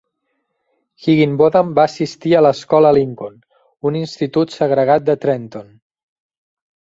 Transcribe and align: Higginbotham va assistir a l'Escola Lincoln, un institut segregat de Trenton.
Higginbotham 1.07 1.67
va 1.79 1.83
assistir 1.89 2.31
a 2.37 2.39
l'Escola 2.45 2.93
Lincoln, 2.97 3.37
un 3.89 3.99
institut 4.01 4.55
segregat 4.55 5.05
de 5.11 5.17
Trenton. 5.27 5.69